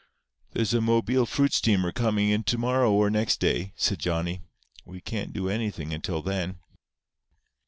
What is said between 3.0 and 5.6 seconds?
next day," said Johnny. "We can't do